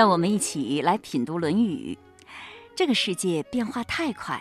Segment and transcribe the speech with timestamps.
[0.00, 1.98] 让我们一起来品读《论语》。
[2.74, 4.40] 这个世界变化太快，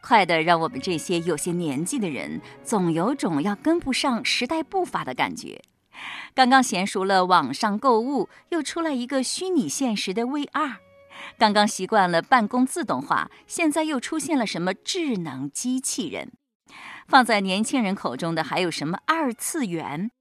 [0.00, 5.60] 快的让我们这些有些年纪的人总有种要跟不上时代步伐的感觉。
[6.32, 10.76] 刚刚娴熟了网上购物，又出来一个虚拟现实的 VR；
[11.36, 16.30] 刚刚习惯了办公自动化，现在又出现了什么智能机器人？
[17.08, 20.12] 放在年轻人口中的还有什么二次元？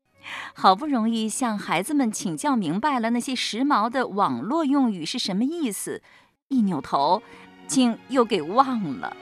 [0.54, 6.02] 好不容易向孩子们请教明白了那些时髦的网络用语是什么意思，
[6.48, 7.22] 一扭头，
[7.68, 9.16] 竟又给忘了。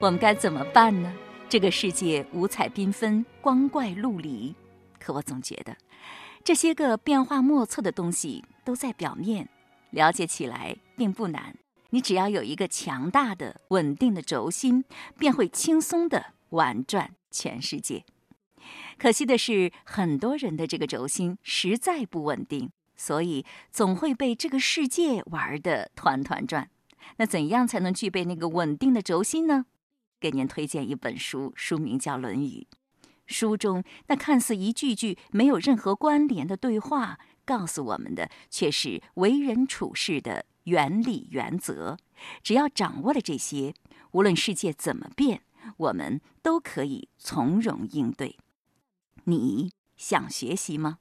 [0.00, 1.12] 我们该怎么办呢？
[1.48, 4.54] 这个世界五彩缤纷，光怪陆离，
[4.98, 5.76] 可我总觉得，
[6.42, 9.48] 这些个变化莫测的东西都在表面，
[9.90, 11.56] 了解起来并不难。
[11.90, 14.84] 你只要有一个强大的、稳定的轴心，
[15.18, 18.04] 便会轻松的玩转全世界。
[18.98, 26.70] 可惜的是，很多人的这个轴心实在不稳定，所以总会被这个世界玩得团团转。
[27.16, 29.64] 那怎样才能具备那个稳定的轴心呢？
[30.20, 32.66] 给您推荐一本书，书名叫《论语》。
[33.26, 41.96] 书中那看似一句句没有任何关联的对话，告诉我们的却是为人处事的原理原则。
[42.42, 43.72] 只要掌握了这些，
[44.10, 45.42] 无论世界怎么变，
[45.76, 48.38] 我们都可以从容应对。
[49.24, 50.98] 你想学习吗？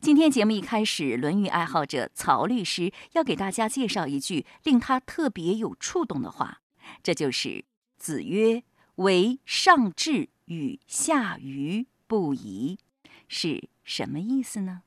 [0.00, 6.60] 今天节目一开始，《论语》爱好者曹律师要给大家介绍一句令他特别有触动的话，
[7.02, 7.64] 这就是。
[7.96, 8.62] 子曰
[8.94, 12.78] ：“为上智与下愚不移，
[13.26, 14.82] 是什么意思呢？”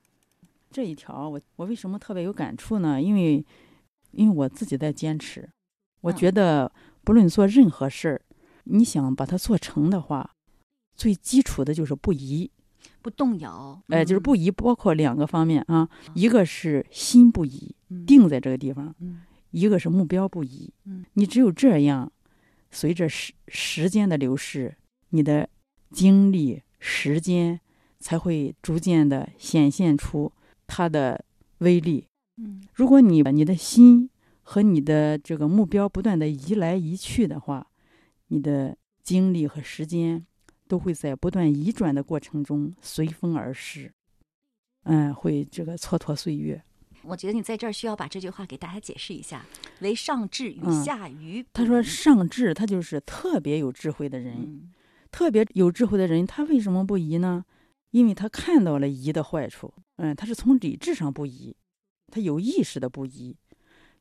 [0.71, 3.01] 这一条，我我为什么特别有感触呢？
[3.01, 3.45] 因为，
[4.11, 5.49] 因为我自己在坚持。
[5.99, 6.71] 我觉得，
[7.03, 8.21] 不论做任何事儿，
[8.71, 10.31] 你想把它做成的话，
[10.95, 12.49] 最基础的就是不移，
[13.01, 13.81] 不动摇。
[13.87, 17.75] 哎，就是不移，包括两个方面啊，一个是心不移，
[18.07, 18.93] 定在这个地方；
[19.51, 20.73] 一个是目标不移。
[21.13, 22.11] 你只有这样。
[22.73, 24.77] 随着时时间的流逝，
[25.09, 25.49] 你的
[25.89, 27.59] 精力、时间
[27.99, 30.31] 才会逐渐的显现出
[30.65, 31.25] 它的
[31.57, 32.07] 威力。
[32.37, 34.09] 嗯，如果你把你的心
[34.41, 37.67] 和你的这个目标不断的移来移去的话，
[38.31, 40.25] 你的精力和时间
[40.65, 43.93] 都会在不断移转的过程中随风而逝，
[44.83, 46.63] 嗯，会这个蹉跎岁月。
[47.03, 49.45] 我觉得你在这儿需要把这句话给大家解释一下
[49.81, 54.71] ：“为上智与下愚。”他说：“上智，他就是特别有智慧的人，
[55.11, 57.43] 特别有智慧的人，他为什么不移呢？
[57.89, 59.73] 因为他看到了移的坏处。
[59.97, 61.53] 嗯，他是从理智上不移，
[62.07, 63.35] 他有意识的不移。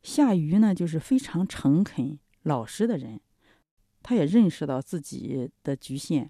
[0.03, 3.19] 下愚呢，就是非常诚恳、老实的人，
[4.03, 6.29] 他也认识到自己的局限，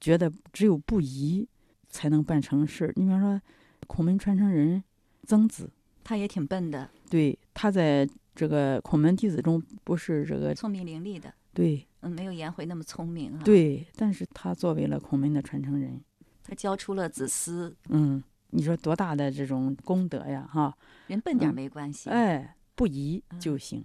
[0.00, 1.48] 觉得只有不疑
[1.88, 2.92] 才能办成事儿。
[2.96, 3.40] 你比方说，
[3.86, 4.82] 孔门传承人
[5.24, 5.70] 曾子。”
[6.04, 13.40] 他也挺笨的，对他在这个孔门弟子中不是这个聪明伶俐的，对，嗯，没有颜回那么聪明啊。
[13.44, 16.02] 对，但是他作为了孔门的传承人，
[16.42, 18.20] 他教出了子思，嗯，
[18.50, 20.76] 你说多大的这种功德呀，哈，
[21.06, 23.84] 人笨点没关系，哎，不疑就行。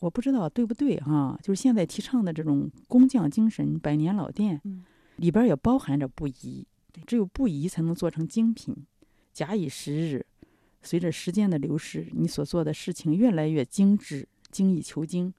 [0.00, 4.60] 我不知道对不对哈，就是现在提倡的这种工匠精神、百年老店，
[5.16, 6.66] 里边也包含着不移，
[7.06, 8.74] 只有不移才能做成精品，
[9.32, 10.26] 假以时日。
[10.82, 15.34] 随着时间的流逝，你所做的事情越来越精致、精益求精，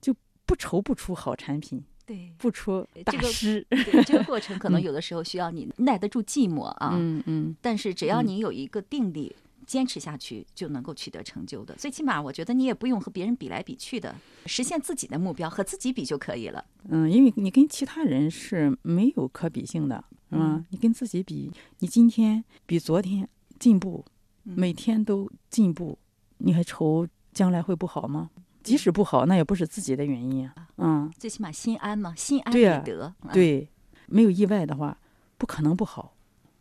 [0.00, 0.16] 就
[0.46, 3.66] 不愁不出好产品，对，不出大师。
[4.06, 7.54] 这个过程 可能有的时候需要你耐得住寂寞啊，嗯嗯。
[7.60, 9.36] 但是只要你有一个定力，
[9.72, 11.74] 坚持下去，就能够取得成就的。
[11.76, 16.62] 最起码，我觉得你也不用和别人比来比去的，实现自己的目标，和自己比就可以了。
[16.90, 20.62] 嗯，因为你跟其他人是没有可比性的，是吧？
[20.68, 23.26] 你跟自己比，你今天比昨天
[23.58, 24.04] 进步。
[24.44, 25.96] 每天都进步，
[26.38, 28.28] 你还愁将来会不好吗？
[28.62, 30.68] 即使不好，那也不是自己的原因啊。
[30.78, 33.14] 嗯，最起码心安嘛，心安理得。
[33.32, 33.68] 对，
[34.06, 34.98] 没有意外的话，
[35.38, 36.16] 不可能不好。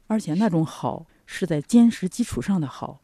[0.05, 3.01] 而且那种好是在坚实基础上的好，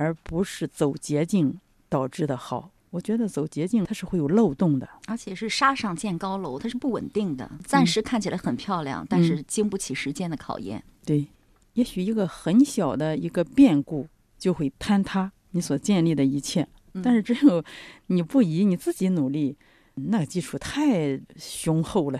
[0.00, 1.60] 而不是走捷径
[1.90, 2.70] 导致的好。
[2.88, 7.50] 我觉得走捷径它是会有漏洞的，而且是沙上建高楼，它是不稳定的。
[7.64, 10.82] 暂时看起来很漂亮，但是经不起时间的考验。
[11.04, 11.26] 对，
[11.74, 14.08] 也许一个很小的一个变故。
[14.40, 16.66] 就会坍塌你所建立的一切，
[17.02, 17.62] 但是只有
[18.06, 19.54] 你不以，你自己努力，
[19.96, 22.18] 那个基础太雄厚了，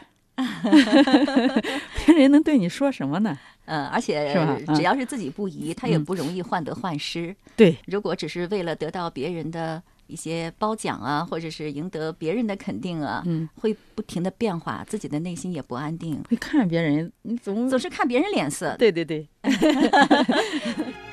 [2.06, 3.38] 别人能对你说什么呢？
[3.66, 4.34] 嗯，而且
[4.74, 7.34] 只要是自己不疑，他也不容易患得患失。
[7.54, 18.74] 对，如果只是为了得到别人的一些褒奖啊，或者是赢得别人的肯定啊，嗯，会不停的变化，自己的内心也不安定，会看别人，你总总是看别人脸色。
[18.76, 19.28] 对对对。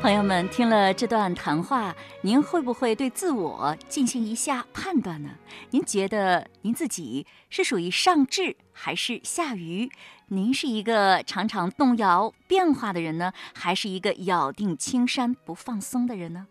[0.00, 5.30] 朋友们，听了这段谈话，您会不会对自我进行一下判断呢？
[5.70, 9.90] 您觉得您自己是属于上智还是下愚？
[10.28, 16.46] 您是一个常常动摇变化的人呢，还是一个咬定青山不放松的人呢？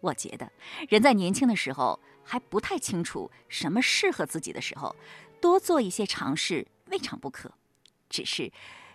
[0.00, 0.52] 我觉得，
[0.88, 4.94] 人在年轻的时候还不太清楚什么适合自己的时候，
[5.40, 7.50] 多做一些尝试未尝不可。
[8.08, 8.52] 只是，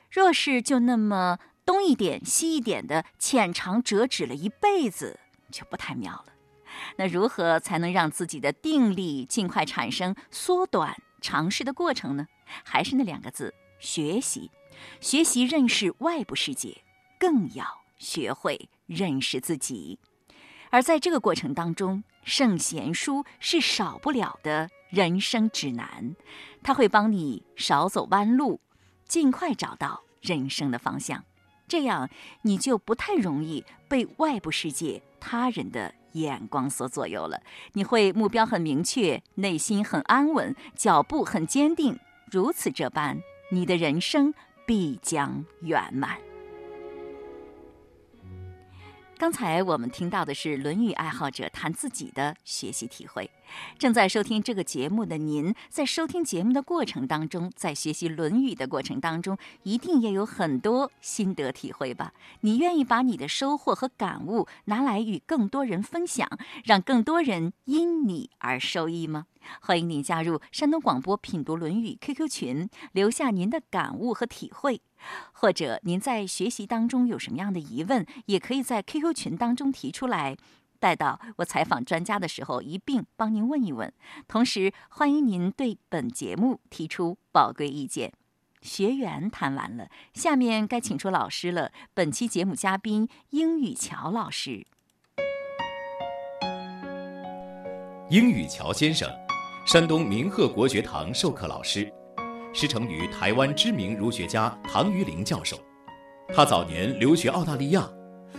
[0.10, 1.38] 若是就那么……
[1.68, 5.20] 东一点西一点的浅尝辄止了一辈子，
[5.52, 6.28] 就不太妙了。
[6.96, 12.26] 那如何才能让自己的定力尽快产生，缩短尝试的过程呢？
[12.64, 14.50] 还是那两个字：学习。
[15.02, 16.84] 学习认识外部世界，
[17.20, 17.66] 更要
[17.98, 20.00] 学会认识自己。
[20.70, 26.16] 而在这个过程当中，圣贤书是少不了的人生指南，
[26.64, 28.62] 它会帮你少走弯路，
[29.06, 31.26] 尽快找到人生的方向。
[31.68, 32.10] 这样，
[32.44, 37.42] 你就不太容易被外部世界、他人的眼光所左右了。
[37.74, 42.00] 你会目标很明确，内心很安稳，脚步很坚定。
[42.32, 43.22] 如此这般，
[43.52, 44.34] 你的人生
[44.66, 46.18] 必将圆满。
[49.18, 53.30] 刚才我们听到的是《论语》爱好者谈自己的学习体会。
[53.78, 62.14] 正在收听这个节目的您，在收听节目的过程当中，在学习《论语》的过程当中，一定也有很多心得体会吧？
[62.42, 66.28] 你愿意把你的收获和感悟拿来与更多人分享，
[66.64, 69.26] 让更多人因你而受益吗？
[69.62, 74.82] 欢迎您加入山东广播品读《论语》QQ 群，留下您的感悟和体会。
[75.32, 80.36] 或者您在学习当中有什么样的疑问，也可以在 QQ 群当中提出来，
[80.80, 83.92] 带到我采访专家的时候一并帮您问一问。
[84.28, 88.14] 同时，欢迎您对本节目提出宝贵意见。
[88.62, 91.72] 学员谈完了，下面该请出老师了。
[91.94, 94.66] 本期节目嘉宾英语乔老师。
[98.10, 99.10] 英语乔先生，
[99.66, 101.92] 山东明鹤国学堂授课老师。
[102.54, 105.60] 师承于台湾知名儒学家唐于林教授，
[106.34, 107.88] 他早年留学澳大利亚，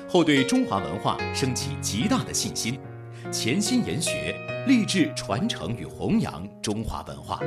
[0.08, 2.81] 后对中华文化升起极大的信心，
[3.31, 4.35] 潜心研学，
[4.67, 7.40] 立志传承与弘扬中华文化。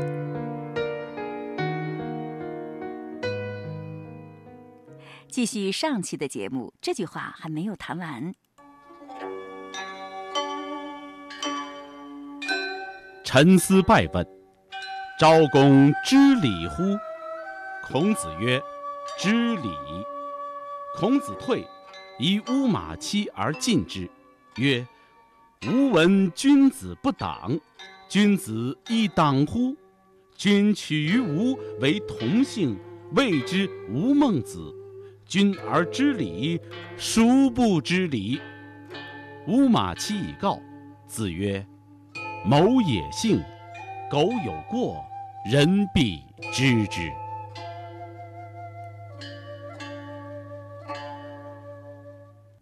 [5.27, 8.33] 继续上期的节目，这句话还没有谈完。
[13.23, 14.27] 沉思拜问。
[15.17, 16.97] 昭公知礼乎？
[17.87, 18.59] 孔子曰
[19.19, 19.69] ：“知礼。”
[20.97, 21.65] 孔子退，
[22.21, 24.07] 以乌马期而进之，
[24.57, 24.85] 曰
[25.67, 27.59] ：“吾闻君子不党，
[28.07, 29.75] 君子亦党乎？
[30.35, 32.77] 君取于吾为同姓，
[33.15, 34.71] 谓之吾孟子。
[35.25, 36.59] 君而知礼，
[36.95, 38.39] 孰不知礼？”
[39.47, 40.61] 乌马期以告。
[41.07, 41.65] 子曰
[42.45, 43.41] ：“某也幸，
[44.11, 45.03] 苟有过。”
[45.49, 46.19] 人必
[46.53, 47.11] 知之。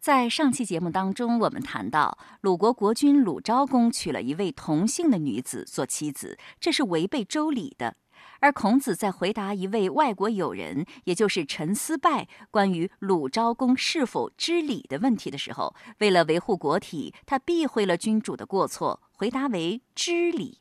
[0.09, 7.95] 在上期节目当中，我们谈到鲁国国君鲁昭公娶了一位同姓的女子做妻子，这是违背周礼的。
[8.39, 20.57] 而孔子在回答一位外国友人，也就是陈思拜关于鲁昭公是否知礼的问题的时候，为了维护国体，他避讳了君主的过错，回答为知礼。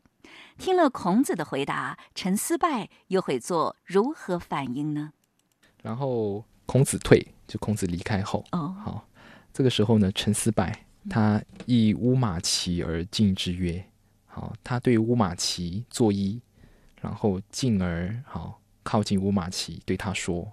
[0.59, 5.15] 听了孔子的回答，陈思拜又会做如何反应呢？
[5.83, 9.09] 然后孔子退，就孔子离开后，哦，好，
[9.59, 10.73] 这个时候呢，陈思柏
[11.11, 13.85] 他以乌马齐而进之曰
[14.25, 16.39] ：“好，他对乌马齐作揖，
[17.01, 20.49] 然后进而好靠近乌马齐，对他说：‘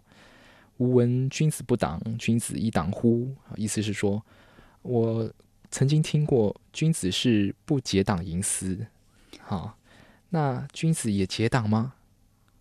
[0.78, 4.20] 吾闻君子不党，君子亦党乎？’意思是说，
[4.82, 5.32] 我
[5.70, 8.88] 曾经听过君子是不结党营私，
[9.40, 9.78] 好。”
[10.30, 11.94] 那君子也结党吗？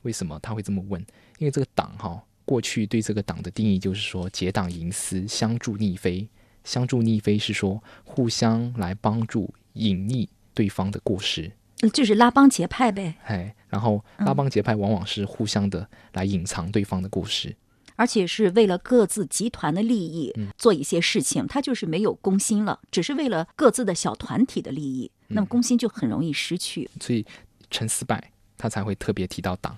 [0.02, 1.00] 为什么他会这么问？
[1.38, 6.28] 因为这个党哈，过去对这个党的定义就是说结党营私，相助逆非。
[6.64, 11.52] 相助逆非是说互相来帮助隐匿对方的过失，
[11.92, 13.14] 就是拉帮结派呗。
[13.24, 17.54] 哎，然后拉帮结派往往是互相的来隐藏对方的过失，
[17.96, 26.90] 而且是为了各自集团的利益做一些事情，他就是没有公心了，只是为了各自的小团体的利益，那么公心就很容易失去。
[27.00, 27.24] 所以。
[27.70, 29.76] 陈思败他才会特别提到党，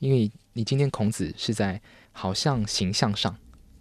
[0.00, 3.36] 因为你今天孔子是在好像形象上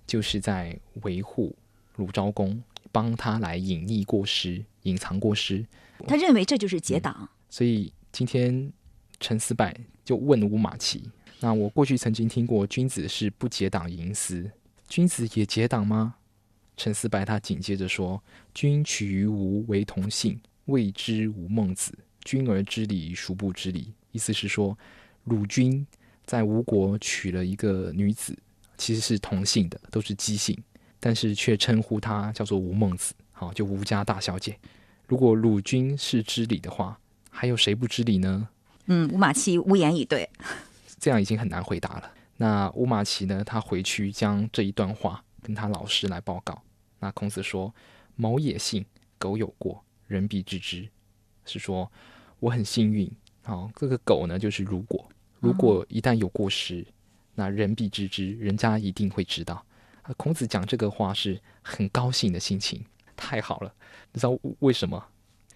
[0.06, 1.56] 就是在维护
[1.96, 2.62] 鲁昭公，
[2.92, 5.66] 帮他来隐匿过失、隐藏过失。
[6.08, 8.72] 他认为这就是结党，所以今天
[9.20, 11.10] 陈思败就问乌马齐
[11.40, 14.52] ：“那我过去曾经听过君子是不结党营私，
[14.88, 16.16] 君子也结党吗？”
[16.78, 18.22] 陈思白他紧接着说
[18.54, 21.98] ：“君取于吴为同姓，谓之吴孟子。
[22.26, 24.78] 君而知礼，孰不知礼？”意思是说，
[25.24, 25.88] 鲁君
[26.26, 28.38] 在吴国娶了一个女子，
[28.78, 30.58] 其实是同姓的，都是姬姓，
[31.06, 34.58] 但是却称呼她叫做吴孟子，好，就吴家大小姐。
[35.08, 38.50] 如果鲁君是知礼的话，还有谁不知礼呢？
[38.88, 40.28] 嗯，吴马期无言以对，
[41.00, 42.12] 这样已经很难回答了。
[42.38, 43.44] 那乌马奇呢？
[43.44, 46.60] 他回去将这一段话跟他老师来报告。
[47.00, 47.72] 那孔子说
[48.18, 48.84] ：“猫也幸，
[49.20, 50.90] 狗有过，人必知之。”
[51.46, 51.88] 是说
[52.40, 53.08] 我很幸运。
[53.44, 55.08] 好，这个狗呢，就是如果
[55.40, 56.84] 如果一旦有过失，
[57.36, 59.64] 那人必知之，人家一定会知道。
[60.18, 62.84] 孔子讲这个话是很高兴的心情，
[63.16, 63.74] 太好了。
[64.14, 65.04] 你知道为什么？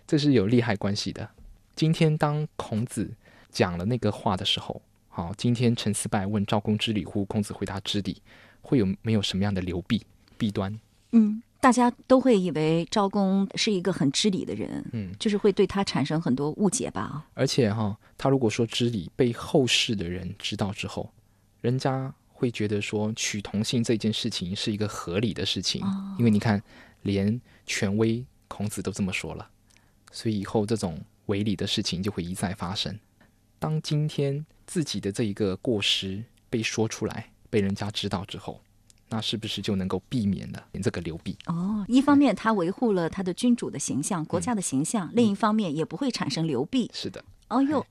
[0.07, 1.29] 这是有利害关系的。
[1.75, 3.09] 今天当孔子
[3.51, 4.81] 讲了那个话的时候。
[5.07, 7.25] 好，今天陈思拜问赵公知礼乎？
[7.25, 8.21] 孔子回答知礼，
[8.61, 10.05] 会有没有什么样的流弊
[10.37, 10.79] 弊端？
[11.11, 17.25] 嗯，大家都会以为赵公是一个很知礼的人，嗯，就是会对他产生很多误解吧。
[17.33, 21.11] 而且哈，他如果说知礼被后世的人知道之后，
[21.59, 25.83] 人家会觉得说娶同性这件事情是一个合理的事情，
[26.17, 26.63] 因为你看，
[27.01, 29.49] 连权威孔子都这么说了，
[30.09, 32.97] 所以以后这种违礼的事情就会一再发生。
[33.59, 38.61] 当今天自己的这一个过失被说出来，被人家知道之后，
[39.09, 41.37] 那是不是就能够避免了这个流弊？
[41.47, 46.89] 哦，一方面他维护了他的君主的形象、国家的形象，另一方面也不会产生流弊。
[46.93, 47.21] 是的。
[47.49, 47.85] 哦哟，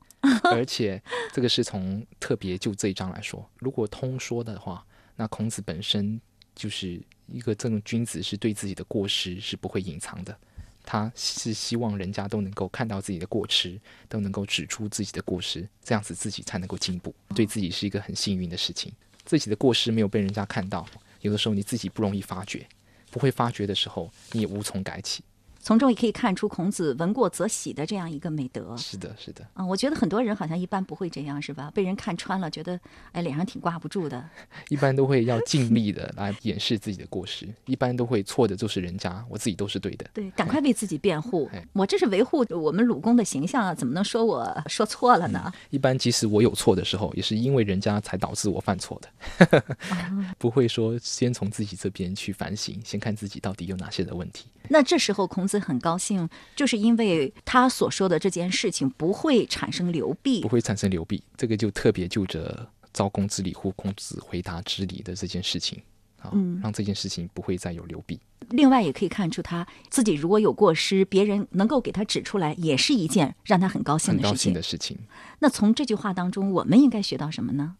[0.44, 1.00] 而且
[1.32, 4.84] 这个是从特别就这一章来说，如果通说的话，
[5.16, 6.20] 那孔子本身
[6.54, 10.36] 就是一个这种君子，是对自己的过失是不会隐藏的。
[10.84, 18.90] 他是希望人家都能够看到自己的过失，都能够指出自己的过失，这样子自己才能够进步，对自己是一个很幸运的事情。
[19.26, 20.86] 自己的过失没有被人家看到，
[21.20, 22.66] 有的时候你自己不容易发觉，
[23.10, 25.22] 不会发觉的时候，你也无从改起。
[25.68, 28.74] 从中也可以看出孔子闻过则喜的这样一个美德。
[28.78, 29.46] 是的，是的。
[29.52, 31.70] 嗯，我觉得很多人好像一般不会这样，是吧？
[31.74, 32.80] 被人看穿了，觉得
[33.12, 34.24] 哎脸上挺挂不住的。
[34.70, 40.08] 一般都会要尽力的来掩饰自己的过失，一般都会错的就是人家，我自己都是对的。
[40.14, 41.50] 对，赶快为自己辩护。
[41.74, 45.52] 我这是维护我们鲁公的形象啊，怎么能说我 说错了呢？
[45.68, 49.62] 一般即使我有错的时候，也是因为人家才导致我犯错的，
[50.38, 54.46] 不会说先从自己这边去反省，先看自己到底有哪些的问题。
[54.70, 61.22] 那这时候孔子很高兴，就是因为他所说的这件事情不会产生流弊，不会产生流弊。
[61.36, 63.70] 这个就特别就着招公之礼乎？
[63.72, 65.80] 孔子回答之礼的这件事情
[66.20, 68.18] 啊，让这件事情不会再有流弊。
[68.50, 74.30] 另外也可以看出他自己如果有过失，别人能够给他指出来，也是一件让他很高兴的事情。
[74.30, 74.96] 高兴的事情。
[75.38, 77.76] 那从这句话当中，我们应该学到什么呢？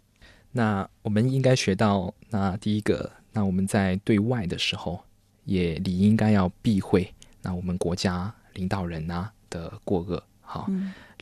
[0.53, 5.01] 那我们应该学到，那第一个，那我们在对外的时候。
[5.45, 7.11] 也理应该要避讳
[7.49, 10.71] 那我们国家领导人啊的过恶，好，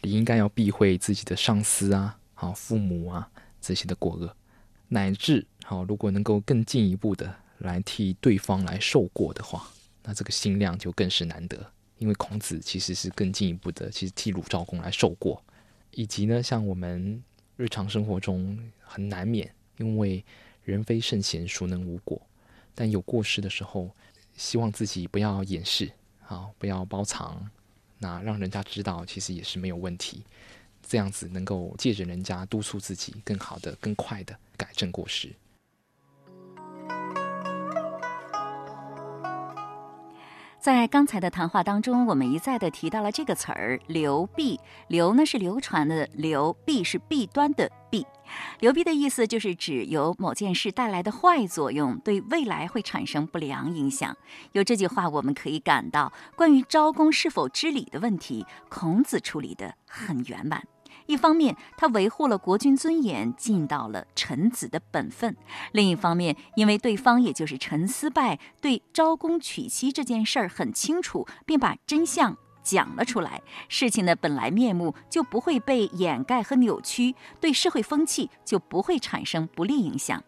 [0.03, 3.31] 你应该要避讳自己的上司啊，好，父母啊
[3.61, 4.35] 这些的过恶，
[4.89, 9.71] 乃至好，如果能够更进一步的来替对方来受过的话，
[10.03, 11.65] 那这个心量就更是难得。
[11.99, 15.41] 因为孔子其实是更进一步的，其实替鲁昭公来受过，
[15.93, 17.23] 以及呢，像我们
[17.57, 20.25] 日常生活中很难免，因为
[20.65, 22.21] 人非圣贤，孰能无过？
[22.75, 23.89] 但有过失的时候。
[24.39, 25.91] 希望自己不要掩饰，
[26.29, 27.49] 好，不要包藏，
[27.99, 30.25] 那让人家知道，其实也是没有问题。
[30.89, 35.33] 这样子能够借着人家督促自己，更好的、更快的改正过失。
[40.67, 44.59] 在刚才的谈话当中，我们一再的提到了这个词儿“流弊”。
[44.91, 48.05] 流呢是流传的流，弊是弊端的弊。
[48.59, 54.17] 流弊的意思就是指由某件事带来的坏作用，对未来会产生不良影响。
[54.55, 60.61] 由这句话，我们可以感到，关于招工是否知礼的问题，孔子处理的很圆满。
[61.07, 65.33] 一方面，他维护了国君尊严，尽到了臣子的本分；
[65.73, 80.23] 另一方面，因为对方也就是陈思败对招公娶妻这件事儿很清楚，并把真相讲了出来，事情的本来面目就不会被掩盖和扭曲，对社会风气就不会产生不利影响。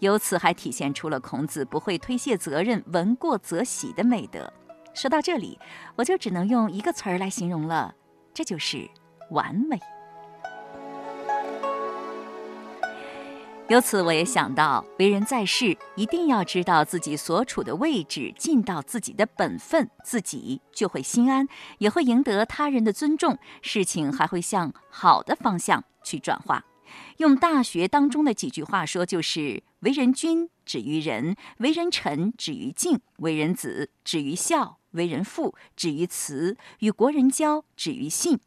[0.00, 4.52] 由此还体现出了孔子不会推卸责任、闻过则喜的美德。
[4.94, 5.58] 说到这里，
[5.96, 7.94] 我就只能用一个词儿来形容了，
[8.32, 8.88] 这就是
[9.30, 9.78] 完美。
[13.68, 26.62] 由此，我也想到，为人在世，一定要知道自己所处的位置，尽到自己的本分，自己就会心安，也会赢得他人的尊重，事情还会向好的方向去转化。
[27.16, 38.38] 用《大学》当中的几句话说，就是“为人君，止于仁；为人臣，止于敬；为人子，止于孝；为人父，止于慈；与国人交，止于信。”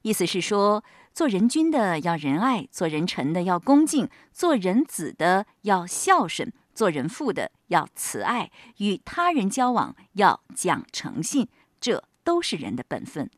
[0.00, 0.82] 意思是说，
[1.14, 11.48] 做人君的要仁爱，做人臣的要恭敬，做人子的要孝顺，做人父的要慈爱，与他人交往要讲诚信，
[11.80, 13.30] 这都是人的本分。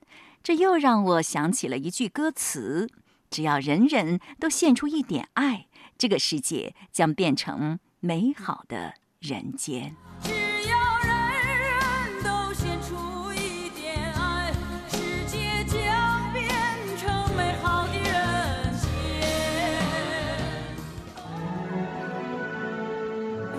[0.42, 2.88] 这又让我想起了一句歌词：
[3.28, 5.66] 只要人人都献出一点爱，
[5.98, 9.96] 这个世界将变成美好的人间。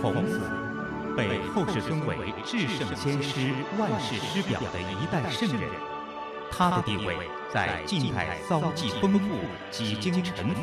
[0.06, 0.40] 孔子
[1.18, 5.68] 被后世尊为至圣先师、万世师表的一代圣人，
[6.52, 7.16] 他的地位
[7.52, 9.36] 在近代遭际丰富，
[9.72, 10.62] 几经沉浮。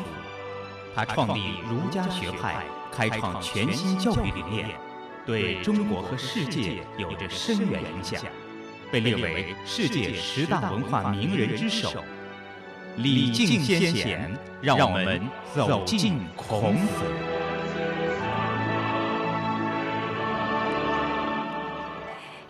[0.95, 4.69] 他创立儒家学派，开创全新教育理念，
[5.25, 8.21] 对中国和世界有着深远影响，
[8.93, 12.01] 被列为世界十大文化名人之首。
[12.95, 15.21] 礼敬先贤，让我们
[15.53, 17.32] 走进孔子。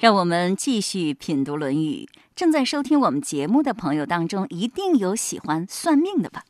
[0.04, 2.10] 让我们继续品读《论语》。
[2.36, 6.44] 正在收听我们节目的朋友当中，一定有喜欢算命的吧？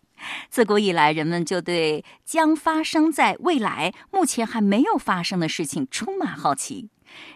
[0.49, 6.89] 自古以来，人们就对将发生在未来、目前还没有发生的事情充满好奇。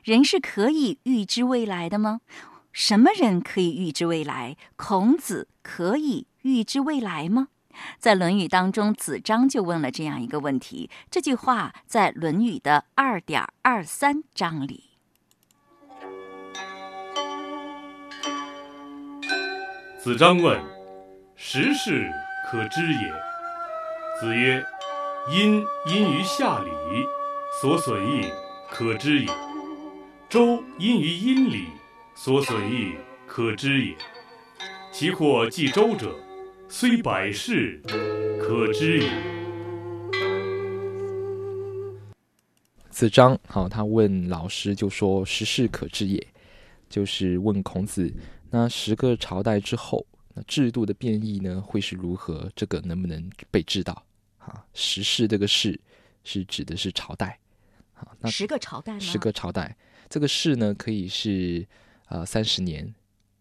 [0.04, 2.22] 人是可以预知未来的吗？
[2.72, 4.58] 什么人可以预知未来？
[4.76, 7.50] 孔子可以预知未来吗？
[8.00, 10.90] 在《论语》当中，子张就问了这样一个问题。
[11.12, 14.97] 这句话在《论语》的二点二三章里。
[20.00, 20.62] 子张问
[21.36, 22.08] ：“时事
[22.50, 23.12] 可知也？”
[24.22, 24.64] 子曰
[25.30, 26.70] ：“殷因于夏礼，
[27.60, 28.32] 所损益
[28.70, 29.28] 可知也；
[30.30, 31.66] 周因于殷礼，
[32.16, 32.94] 所损益
[33.26, 33.96] 可知也。
[34.94, 36.16] 其或继周者，
[36.70, 37.82] 虽百世，
[38.40, 39.10] 可知也。”
[42.92, 46.26] 子张好，他问老师就说：“时事可知也？”
[46.88, 48.14] 就是问孔子。
[48.50, 52.50] 那十个朝代之后，那制度的变异呢，会是如何？
[52.56, 54.06] 这个能不能被知道？
[54.38, 55.80] 啊，时事这个“事”
[56.24, 57.38] 是指的是朝代。
[57.94, 59.76] 啊，那十个朝代，十个朝代，
[60.08, 61.68] 这个“事”呢，可以是
[62.08, 62.94] 呃三十年，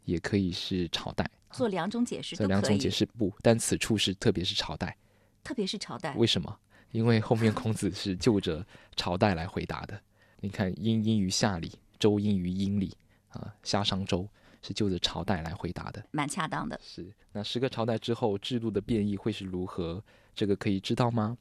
[0.04, 1.30] 也可以是朝代。
[1.52, 4.96] 做两种解释，做两种解释不，但此处是特别是朝代，
[5.44, 6.14] 特别是朝代。
[6.16, 6.58] 为什么？
[6.90, 8.66] 因为后面孔子是就着
[8.96, 10.00] 朝代来回答的。
[10.40, 12.96] 你看，殷殷于夏礼，周殷于殷礼，
[13.28, 14.28] 啊，夏商周。
[14.66, 16.80] 是就着朝代来回答的，蛮恰当的。
[16.82, 20.02] 是那十个朝代之后制度的变异会是如何？
[20.34, 21.38] 这个可以知道吗？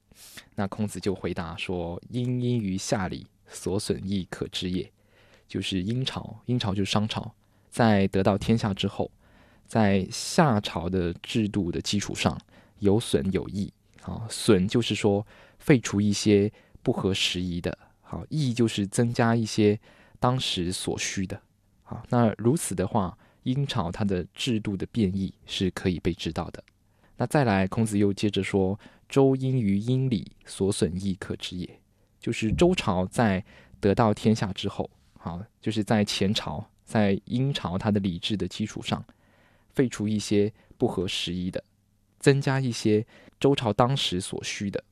[0.54, 4.90] 那孔子就回答说：“殷殷于夏礼，所损益可知也。”
[5.48, 7.34] 就是殷朝，殷朝就是商朝，
[7.70, 9.10] 在得到天下之后，
[9.66, 12.40] 在夏朝的制度的基础上
[12.80, 13.74] 有损有益。
[14.04, 15.26] 啊，损就是说
[15.58, 16.52] 废除一些
[16.84, 19.80] 不合时宜的，好益就是增加一些
[20.20, 21.42] 当时所需的。
[21.88, 26.64] 好，那如此的话，殷朝它的制度的变异是可以被知道的。
[27.16, 31.80] 那再来，孔子又接着说：“周殷于殷礼，所损益可知也。”
[32.20, 33.46] 就是周朝在
[33.80, 39.06] 得到天下之后，好，就是在前朝，在殷朝它的礼制的基础上，
[39.70, 41.64] 废除一些不合时宜的，
[42.18, 43.06] 增加一些
[43.40, 44.84] 周朝当时所需的。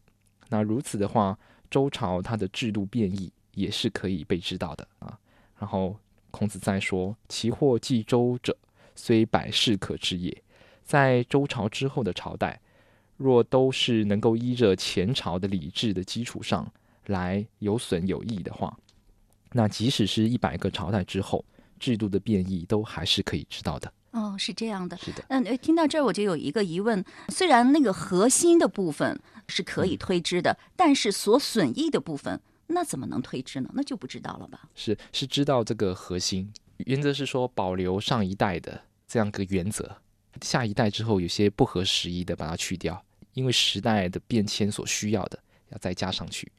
[0.49, 1.35] 那如此的话，
[1.71, 5.17] 周朝它的制度变异也是可以被知道的啊。
[5.57, 5.97] 然后。
[6.33, 8.57] 孔子在说：“其祸继周者，
[8.95, 10.35] 虽百世可知也。”
[10.83, 12.59] 在周朝之后的朝代，
[13.17, 16.67] 若都是能够依着前朝的礼制的基础上
[17.05, 18.75] 来有损有益的话，
[19.51, 21.45] 那即使是一百个朝代之后，
[21.79, 23.93] 制度的变异都还是可以知道的。
[24.09, 24.97] 哦，是这样的。
[24.97, 25.23] 是的。
[25.29, 32.41] 嗯，听到这儿我就有一个疑问：虽然那个核心的部分是可以推知的，但是所损益的部分。
[32.67, 33.69] 那怎么能推知呢？
[33.73, 34.67] 那就不知道了吧？
[34.73, 39.97] 是是知道这个核心原则是说保留上一代的这样个原则，
[40.41, 45.37] 下一代之后有些不合时宜的把它去掉，因为时代的变迁所需要的
[45.69, 46.51] 要再加上去。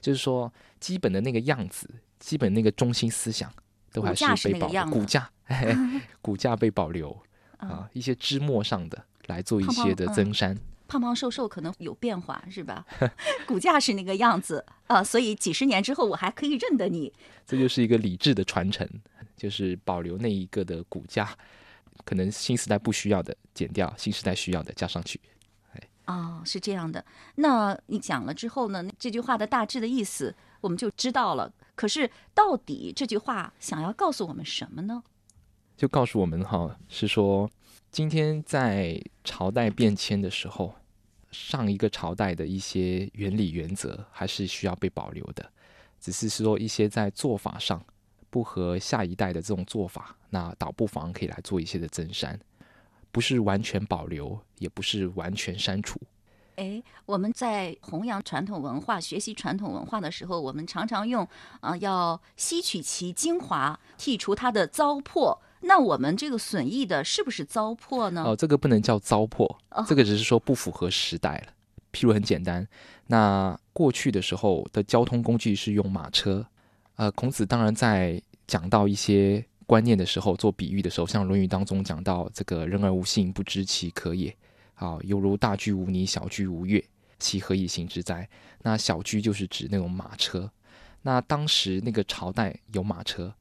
[0.00, 1.88] 就是说基本的那个样子，
[2.18, 3.50] 基本那个中心思想
[3.90, 5.30] 都还是被保留， 骨架
[6.20, 7.18] 骨架被保留
[7.56, 10.54] 啊，一些枝末上的来做一些的增删。
[10.94, 12.86] 胖胖瘦瘦可能有变化，是吧？
[13.48, 17.12] 骨架是那个样子啊，所以几十年之后我还可以认得你。
[17.44, 18.88] 这就是一个理智的传承，
[19.36, 21.36] 就是保留那一个的骨架，
[22.04, 25.20] 可能新时代不需要的减掉，新时代需要的加上去。
[26.06, 27.04] 哦，是这样的。
[27.34, 28.88] 那你讲了之后呢？
[28.96, 31.52] 这句话的大致的意思我们就知道了。
[31.74, 35.02] 可是到底这句话想要告诉我们什么呢？
[35.76, 37.50] 就告诉我们哈，是说
[37.90, 40.74] 今天在朝代变迁的时候，
[41.34, 45.44] 上一个朝代的一些原理原则还是需要被保留的，
[46.00, 47.84] 只是说一些在做法上
[48.30, 52.38] 不合下一代的这种做法，那倒不妨可以来做一些的增删，
[53.10, 56.00] 不是完全保留，也不是完全删除。
[56.56, 61.28] 哎，我们在弘扬传统文化、学习传统文化的时候，我们常常用
[61.60, 65.36] 啊，要吸取其精华，剔除它的糟粕。
[65.66, 68.22] 那我们这个损益的是不是糟粕呢？
[68.24, 71.52] 哦，这个不能叫糟粕，这个只是说不符合时代了。
[71.92, 72.66] 譬如很简单，
[73.06, 76.44] 那过去的时候的交通工具是用马车，
[76.96, 84.34] 呃，孔子当然在讲到一些观念的时候，做比喻的时候，像《论语》当中讲到这个“人而无信，不知其可也”。
[84.74, 86.84] 好，犹如大居无泥，小居无月，
[87.18, 88.28] 其何以行之哉？
[88.62, 90.50] 那小居就是指那种马车。
[91.02, 93.32] 那当时那个朝代有马车，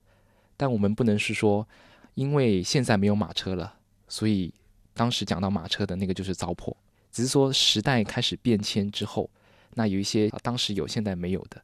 [0.55, 1.67] 但我们不能是说，
[2.15, 3.75] 因为现在没有马车了，
[4.07, 4.53] 所以
[4.93, 6.75] 当时讲到马车的那个就是糟粕。
[7.11, 9.29] 只是说时代开始变迁之后，
[9.75, 11.61] 那有一些当时有现在没有的，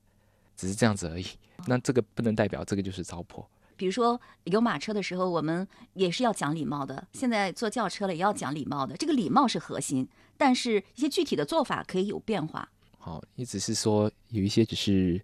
[0.55, 1.25] 只是这样子而已。
[1.65, 3.45] 那这个不能代表这个就是糟粕。
[3.75, 7.07] 比如说有马车的时候，我们也是要讲礼貌的。
[7.13, 8.95] 现在坐轿车了，也要讲礼貌的。
[8.97, 10.07] 这个礼貌是核心，
[10.38, 12.69] 但是一些具体的做法可以有变化。
[12.97, 15.19] 好，你只是说有一些只是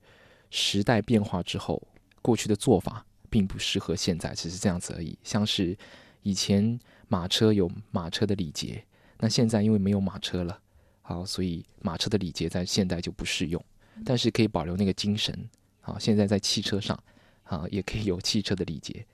[0.49, 1.81] 时代变化之后，
[2.21, 3.05] 过去的做法
[3.35, 5.17] 并不适合现在，只是这样子而已。
[5.25, 5.77] 像是
[6.21, 8.81] 以前马车有马车的礼节，
[9.19, 10.57] 那现在因为没有马车了，
[11.01, 13.61] 好，所以马车的礼节在现代就不适用，
[14.05, 15.49] 但是可以保留那个精神。
[15.81, 16.97] 好，现在在汽车上。
[17.45, 19.05] 啊，也可以有汽车的礼节，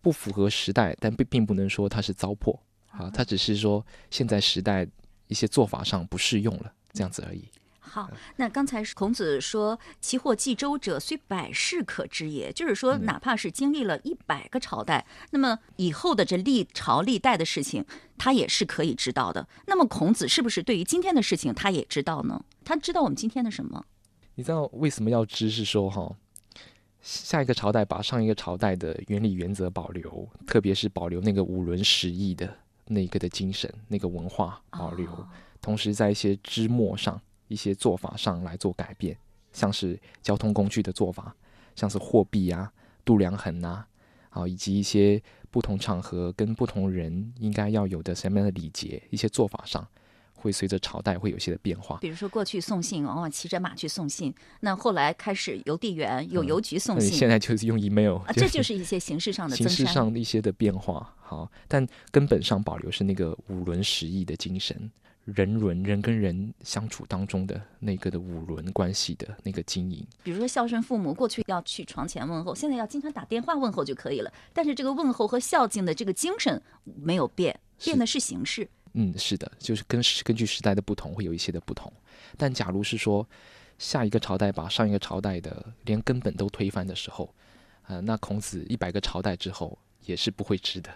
[0.00, 4.88] 不符合时代，但并并不能说它是糟粕啊，它只是说现在时代
[5.26, 7.44] 一些做法上不适用了，这样子而已。
[7.88, 17.84] 好，那刚才孔子说“其或冀周者，虽百世可知也”，就是说，哪怕是经历了一百个朝代，那么以后的这历朝历代的事情，
[18.18, 19.48] 他也是可以知道的。
[19.66, 22.44] 那么孔子是不是对于今天的事情，他也知道呢？
[22.64, 23.84] 他知道我们今天的什么？
[24.34, 25.48] 你知道为什么要知？
[25.50, 26.14] 是说哈？
[27.00, 32.52] 下一个朝代把上一个朝代的原理原则保留，特别是保留那个五伦十义的
[32.86, 35.08] 那个的精神、那个文化保留，
[35.62, 39.16] 同时在一些枝末上、一些做法上来做改变，
[39.52, 41.34] 像是交通工具的做法，
[41.74, 42.72] 像是货币啊、
[43.04, 43.86] 度量衡啊，
[44.30, 49.86] 啊，以及一些不同场合跟不同人应该要有的什么样的礼节，一些做法上。
[50.40, 61.12] 会随着朝代会有些的变化，比如说过去送信往往骑着马去送信，那后来开始邮递员有邮局送信，现在就是用 email，这就是一些形式上的形式上的一些的变化。
[61.18, 64.88] 好，但根本上保留是那个五伦十义的精神，
[65.34, 70.06] 人伦人跟人相处当中的那个的五伦关系的那个经营。
[70.22, 74.32] 比如说孝顺父母，过去要去床前问候，现在要经常打电话问候就可以了。
[74.54, 78.66] 但是这个问候和孝敬的这个精神没有变，变的是形式。
[78.94, 81.92] 嗯，是的，就是跟根据时代的不同，会有一些的不同。
[82.38, 83.28] 但假如是说
[83.76, 87.32] 下一个朝代把上一个朝代的连根本都推翻的时候，
[87.86, 90.90] 呃，那孔子一百个朝代之后也是不会知的。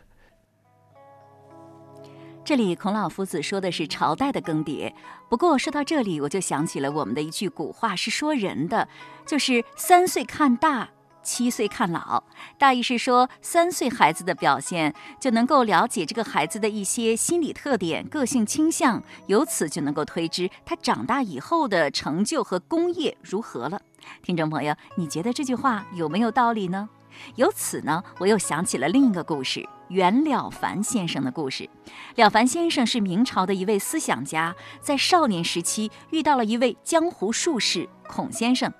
[2.45, 4.93] 这里孔老夫子说的是朝代的更迭。
[5.29, 8.89] 不过说到这里，我就想起了我们的一句古话，是说人的，
[9.25, 10.89] 就是三岁看大。
[11.23, 12.25] 七岁看老，
[12.59, 23.81] 大意是说，三岁孩子的表现就能够了解这个孩子的一些心理特点、个性倾向，由此就能够推知他长大以后的成就和功业如何了。
[24.25, 26.89] 听众朋友，你觉得这句话有没有道理呢？
[27.37, 31.69] 由此呢，我又想起了另一个故事——袁了凡先生的故事。
[32.17, 38.73] 了凡先生是明朝的一位思想家，在少年时期遇到了一位江湖术士孔先生。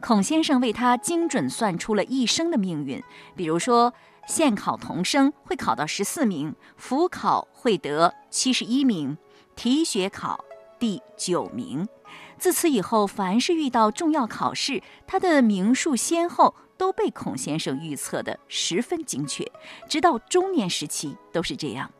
[0.00, 3.02] 孔先生为他精准算出了一生的命运，
[3.34, 3.94] 比如说，
[4.26, 9.16] 县考童生会考到十四名，府考会得七十一名，
[9.56, 10.44] 提学考
[10.78, 11.88] 第九名。
[12.36, 19.44] 自此以后，凡是遇到重要考试，他的名数先后都被孔先生预测的十分精确，
[19.88, 21.90] 直到中年时期都是这样。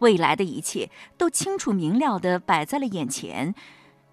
[0.00, 3.54] 未来的一切都清楚明了地摆在了眼前。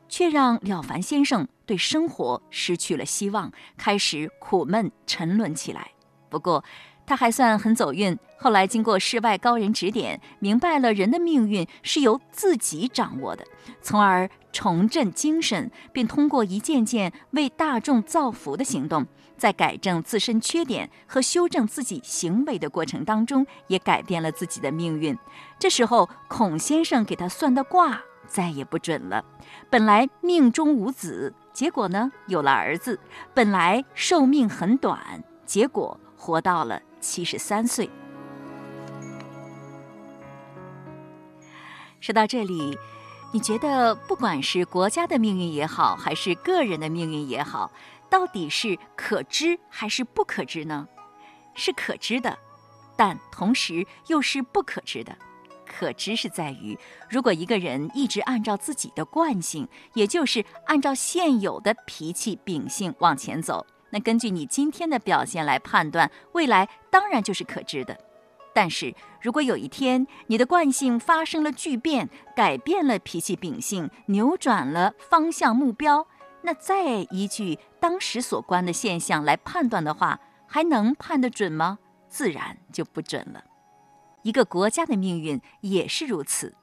[0.10, 5.90] 却让了凡先生对生活失去了希望，开始苦闷沉沦起来。
[6.30, 6.64] 不过，
[7.04, 8.16] 他还算很走运。
[8.38, 13.44] 后来经过世外高人指点，明白了人的命运是由自己掌握的，
[13.82, 19.08] 从而重振精神，并通过一件件为大众造福的行动，
[19.44, 25.18] 在改正自身缺点和修正自己行为的过程当中，也改变了自己的命运。
[25.60, 28.02] 这时候，孔先生给他算的卦。
[28.26, 29.26] 再也不准了。
[29.70, 32.96] 本来命中无子，结果呢有了儿子；
[33.34, 37.90] 本来寿命很短，结果活到了七十三岁。
[42.00, 42.78] 说到这里，
[43.34, 47.72] 你觉得不管是国家的命运也好，还是个人的命运也好，
[48.08, 50.88] 到底是可知还是不可知呢？
[51.56, 52.38] 是可知的，
[52.96, 55.18] 但同时又是不可知的。
[55.66, 56.78] 可知是在于，
[57.10, 68.00] 如果一个人一直按照自己的惯性，也就是按照现有的脾气秉性往前走，那根据你今天的表现来判断，未来当然就是可知的。
[68.56, 76.08] 但是如果有一天你的惯性发生了巨变，改变了脾气秉性，扭转了方向目标，
[76.44, 81.80] 那再依据当时所观的现象来判断的话，还能判得准吗？
[82.08, 83.44] 自然就不准了。
[84.22, 86.56] 一个国家的命运也是如此。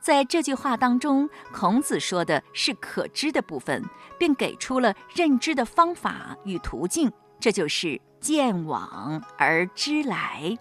[0.00, 3.82] 在这句话当中，孔子说的是可知的部分，
[4.18, 10.58] 并给出了认知的方法与途径，这就是见往而知来。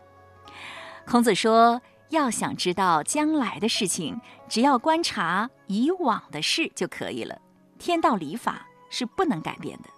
[1.05, 7.37] 孔子说：“要想知道将来的事情，只要观察以往的事就可以了。
[7.77, 9.89] 天道礼法是不能改变的，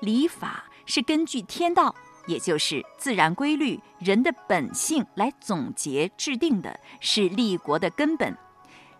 [0.00, 1.94] 礼法是根据天道，
[2.26, 8.34] 也就是自然规律、人的本性来总结制定的，是立国的根本。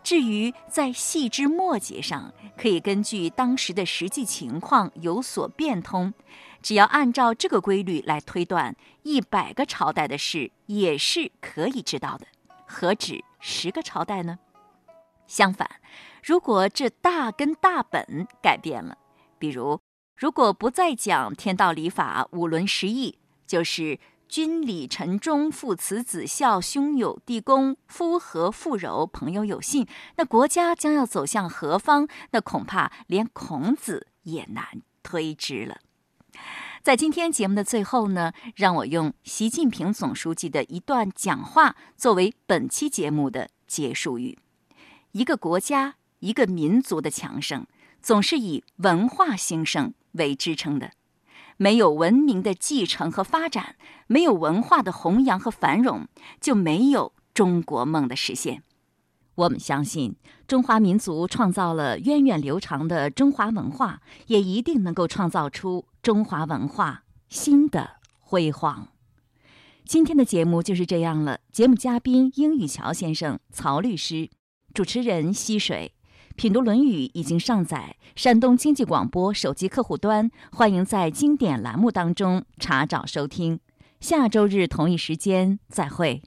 [0.02, 6.12] 至于在细枝末节上，可以根据当时的实际情况有所变通。”
[6.64, 12.26] 只要按照这个规律来推断，一百个朝代的事也是可以知道的，
[12.66, 14.38] 何止十个朝代呢？
[15.26, 15.68] 相反，
[16.22, 18.96] 如果这大根大本改变了，
[19.38, 19.78] 比如
[20.16, 32.08] 如果不再讲天道礼法五伦十义，就是君礼臣忠，父慈子孝，兄友弟恭，夫和妇柔，朋友有信，那国家将要走向何方？
[32.30, 35.76] 那恐怕连孔子也难推知了。
[36.84, 44.38] 在今天节目的最后呢，让我用习近平总书记的一段讲话作为本期节目的结束语：
[45.12, 47.66] 一个国家、一个民族的强盛，
[48.02, 50.90] 总是以文化兴盛为支撑的。
[51.56, 56.06] 没有文明的继承和发展，没有文化的弘扬和繁荣，
[56.38, 58.62] 就没有中国梦的实现。
[59.36, 60.14] 我们相信，
[60.46, 68.88] 中华民族创造了源远流长的中华文化，也一定能够创造出中华文化新的辉煌。
[69.84, 71.40] 今天的节目就是这样了。
[71.52, 74.30] 节目嘉宾英语桥先生、曹律师，
[74.72, 75.92] 主持人溪水，
[76.36, 83.60] 品读《论语》已经上载山东经济广播手机客户端，欢迎在经典栏目当中查找收听。
[84.00, 86.22] 下周日同一时间再会。